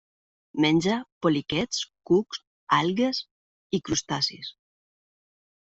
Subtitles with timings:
[0.63, 0.95] Menja
[1.25, 2.41] poliquets, cucs,
[2.79, 3.23] algues
[3.79, 4.53] i crustacis.